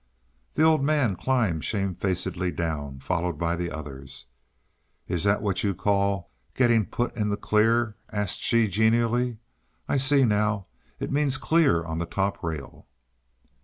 The 0.55 0.63
Old 0.63 0.83
Man 0.83 1.15
climbed 1.15 1.63
shamefacedly 1.63 2.51
down, 2.53 3.01
followed 3.01 3.37
by 3.37 3.55
the 3.55 3.69
others. 3.69 4.25
"Is 5.07 5.25
that 5.25 5.43
what 5.43 5.63
you 5.63 5.75
call 5.75 6.31
'getting 6.55 6.87
put 6.87 7.15
in 7.15 7.29
the 7.29 7.37
clear'?" 7.37 7.95
asked 8.11 8.41
she, 8.41 8.67
genially. 8.67 9.37
"I 9.87 9.97
see 9.97 10.25
now 10.25 10.65
it 10.99 11.11
means 11.11 11.37
clear 11.37 11.83
on 11.83 11.99
the 11.99 12.07
top 12.07 12.41
rail." 12.41 12.87